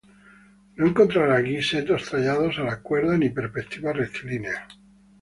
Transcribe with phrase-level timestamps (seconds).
[0.77, 4.63] No encontrará aquí setos tallados a la cuerda ni perspectivas rectilíneas.